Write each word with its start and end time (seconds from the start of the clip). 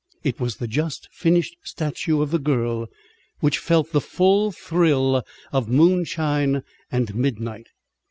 It 0.23 0.39
was 0.39 0.55
the 0.57 0.65
just 0.65 1.09
finished 1.11 1.57
statue 1.61 2.23
of 2.23 2.31
the 2.31 2.39
girl 2.39 2.89
which 3.39 3.59
felt 3.59 3.91
the 3.91 4.01
full 4.01 4.51
thrill 4.51 5.23
of 5.53 5.69
moonshine 5.69 6.63
and 6.91 7.13
midnight. 7.13 7.67